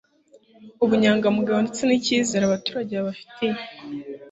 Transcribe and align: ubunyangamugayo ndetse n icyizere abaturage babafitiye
ubunyangamugayo 0.83 1.59
ndetse 1.63 1.81
n 1.85 1.91
icyizere 1.97 2.43
abaturage 2.45 2.91
babafitiye 2.97 3.59